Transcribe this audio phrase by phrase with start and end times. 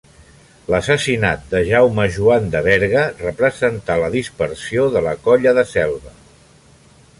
[0.75, 6.19] L'assassinat de Jaume Joan de Berga representà la dispersió de la Colla de Selva.